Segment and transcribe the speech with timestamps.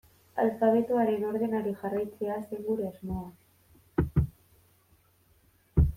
[0.43, 4.27] Alfabetoaren ordenari jarraitzea zen gure asmoa.